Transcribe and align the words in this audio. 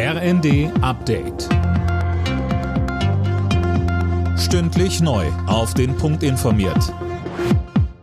RND 0.00 0.70
Update. 0.80 1.48
Stündlich 4.38 5.00
neu. 5.00 5.26
Auf 5.48 5.74
den 5.74 5.96
Punkt 5.96 6.22
informiert. 6.22 6.94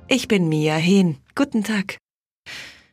Ich 0.09 0.27
bin 0.27 0.49
Mia 0.49 0.75
Hehn. 0.75 1.15
Guten 1.35 1.63
Tag. 1.63 1.95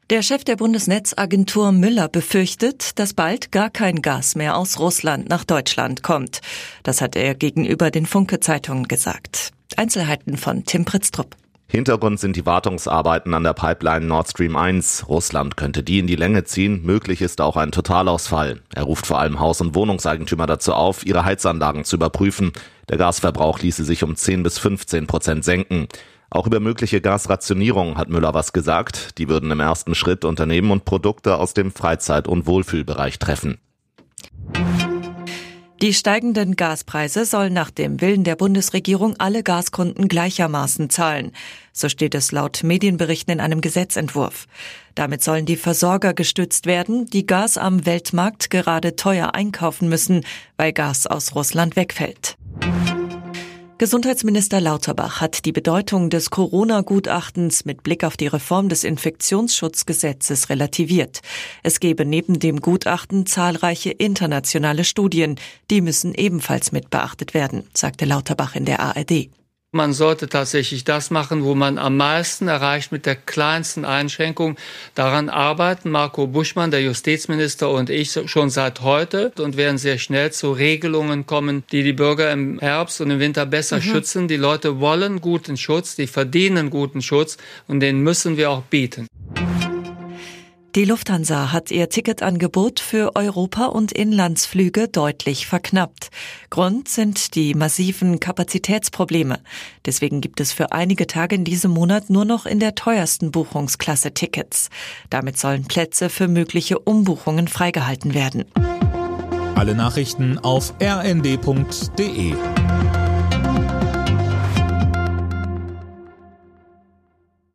Der 0.09 0.23
Chef 0.23 0.45
der 0.45 0.55
Bundesnetzagentur 0.55 1.73
Müller 1.73 2.09
befürchtet, 2.09 2.97
dass 3.01 3.13
bald 3.13 3.51
gar 3.51 3.71
kein 3.71 4.03
Gas 4.03 4.37
mehr 4.37 4.57
aus 4.57 4.79
Russland 4.79 5.29
nach 5.29 5.43
Deutschland 5.43 6.05
kommt. 6.05 6.41
Das 6.85 7.01
hat 7.01 7.17
er 7.17 7.35
gegenüber 7.35 7.91
den 7.91 8.07
Funke-Zeitungen 8.07 8.87
gesagt. 8.87 9.51
Einzelheiten 9.77 10.37
von 10.37 10.65
Tim 10.65 10.85
Pritztrup. 10.85 11.35
Hintergrund 11.73 12.21
sind 12.21 12.37
die 12.37 12.45
Wartungsarbeiten 12.45 13.33
an 13.33 13.45
der 13.45 13.55
Pipeline 13.55 14.05
Nord 14.05 14.29
Stream 14.29 14.57
1. 14.57 15.07
Russland 15.09 15.57
könnte 15.57 15.83
die 15.83 16.01
in 16.01 16.07
die 16.07 16.17
Länge 16.17 16.45
ziehen. 16.45 16.83
Möglich 16.83 17.23
ist 17.23 17.41
auch 17.41 17.57
ein 17.57 17.73
Totalausfall. 17.73 18.61
Er 18.75 18.83
ruft 18.83 19.07
vor 19.07 19.19
allem 19.19 19.41
Haus- 19.41 19.63
und 19.63 19.75
Wohnungseigentümer 19.75 20.47
dazu 20.47 20.75
auf, 20.75 21.07
ihre 21.07 21.25
Heizanlagen 21.25 21.85
zu 21.85 21.97
überprüfen. 21.97 22.53
Der 22.91 22.99
Gasverbrauch 22.99 23.61
ließe 23.61 23.85
sich 23.85 24.05
um 24.05 24.17
10 24.17 24.43
bis 24.43 24.59
15 24.59 25.07
Prozent 25.07 25.47
senken. 25.47 25.89
Auch 26.29 26.47
über 26.47 26.61
mögliche 26.61 27.01
Gasrationierung 27.01 27.97
hat 27.97 28.11
Müller 28.11 28.35
was 28.35 28.53
gesagt. 28.53 29.17
Die 29.17 29.31
würden 29.31 29.51
im 29.51 29.61
ersten 29.61 29.95
Schritt 29.95 30.27
Unternehmen 30.27 30.73
und 30.73 30.85
Produkte 30.85 31.39
aus 31.39 31.55
dem 31.55 31.73
Freizeit- 31.73 32.29
und 32.29 32.47
Wohlfühlbereich 32.47 33.19
treffen. 33.19 33.57
Die 35.83 35.95
steigenden 35.95 36.55
Gaspreise 36.55 37.25
sollen 37.25 37.53
nach 37.53 37.73
dem 37.73 38.01
Willen 38.01 38.23
der 38.23 38.37
Bundesregierung 38.37 39.17
alle 39.19 39.43
Gaskunden 39.43 40.07
gleichermaßen 40.07 40.91
zahlen. 40.91 41.33
So 41.73 41.89
steht 41.89 42.15
es 42.15 42.31
laut 42.31 42.63
Medienberichten 42.63 43.33
in 43.33 43.41
einem 43.41 43.61
Gesetzentwurf. 43.61 44.47
Damit 44.95 45.25
sollen 45.25 45.45
die 45.45 45.57
Versorger 45.57 46.15
gestützt 46.15 46.67
werden, 46.67 47.07
die 47.07 47.27
Gas 47.27 47.59
am 47.59 47.85
Weltmarkt 47.85 48.49
gerade 48.49 48.95
teuer 48.95 49.35
einkaufen 49.35 49.89
müssen, 49.89 50.25
weil 50.57 50.73
Gas 50.73 51.09
aus 51.09 51.35
Russland 51.35 51.75
wegfällt. 51.75 52.37
Gesundheitsminister 53.79 54.61
Lauterbach 54.61 55.21
hat 55.21 55.45
die 55.45 55.51
Bedeutung 55.51 56.09
des 56.09 56.31
Corona-Gutachtens 56.31 57.65
mit 57.65 57.83
Blick 57.83 58.05
auf 58.05 58.17
die 58.17 58.29
Reform 58.29 58.69
des 58.69 58.85
Infektionsschutzgesetzes 58.85 60.51
relativiert. 60.51 61.21
Es 61.65 61.81
gebe 61.81 62.05
neben 62.05 62.39
dem 62.39 62.61
Gutachten 62.61 63.27
zahlreiche 63.27 63.91
internationale 63.91 64.85
Studien, 64.85 65.37
die 65.71 65.81
müssen 65.81 66.15
ebenfalls 66.15 66.71
mit 66.71 66.91
beachtet 66.91 67.35
werden, 67.35 67.65
sagte 67.75 68.05
Lauterbach 68.05 68.55
in 68.55 68.67
der 68.67 68.81
ARD. 68.81 69.31
Man 69.75 69.95
sollte 69.95 70.29
tatsächlich 70.29 70.85
das 70.85 71.11
machen, 71.11 71.45
wo 71.45 71.55
man 71.55 71.79
am 71.79 71.97
meisten 71.97 72.47
erreicht 72.47 72.93
mit 72.93 73.07
der 73.07 73.17
kleinsten 73.17 73.87
Einschränkung. 73.87 74.59
Daran 74.95 75.31
arbeiten 75.31 75.89
Marco 75.89 76.27
Buschmann, 76.27 76.71
der 76.71 76.83
Justizminister 76.83 77.71
und 77.71 77.89
ich 77.89 78.13
schon 78.27 78.51
seit 78.51 78.83
heute 78.83 79.33
und 79.39 79.57
werden 79.57 79.79
sehr 79.79 79.97
schnell 79.97 80.31
zu 80.31 80.53
Regelungen 80.53 81.25
kommen, 81.25 81.65
die 81.73 81.83
die 81.83 81.95
Bürger 81.95 82.31
im 82.33 82.59
Herbst 82.59 83.01
und 83.01 83.13
im 83.13 83.19
Winter 83.19 83.47
besser 83.47 83.77
mhm. 83.77 83.83
schützen. 83.83 84.29
Die 84.29 84.37
Leute 84.37 84.79
wollen 84.79 85.23
guten 85.23 85.57
Schutz, 85.57 85.97
die 85.97 86.07
verdienen 86.07 86.69
guten 86.69 87.01
Schutz 87.01 87.39
und 87.67 87.81
den 87.81 88.01
müssen 88.03 88.37
wir 88.37 88.51
auch 88.51 88.65
bieten. 88.65 89.07
Die 90.75 90.87
Lufthansa 90.87 91.53
hat 91.53 91.71
ihr 91.71 91.91
Ticketangebot 91.91 92.81
für 92.81 93.15
Europa- 93.15 93.67
und 93.67 93.93
Inlandsflüge 93.93 94.89
deutlich 94.89 95.47
verknappt. 95.47 96.11
Grund 96.49 96.89
sind 96.89 97.35
die 97.35 97.53
massiven 97.53 98.21
Kapazitätsprobleme. 98.21 99.41
Deswegen 99.85 100.23
gibt 100.23 100.41
es 100.41 100.55
für 100.55 100.73
einige 100.73 101.07
Tage 101.07 101.35
in 101.35 101.45
diesem 101.45 101.73
Monat 101.73 102.09
nur 102.09 102.25
noch 102.25 102.47
in 102.47 102.59
der 102.59 102.75
teuersten 102.75 103.33
Buchungsklasse 103.33 104.15
Tickets. 104.15 104.71
Damit 105.11 105.37
sollen 105.37 105.65
Plätze 105.65 106.09
für 106.09 106.27
mögliche 106.27 106.79
Umbuchungen 106.79 107.49
freigehalten 107.49 108.15
werden. 108.15 108.47
Alle 109.55 109.75
Nachrichten 109.75 110.39
auf 110.39 110.73
rnd.de 110.83 112.35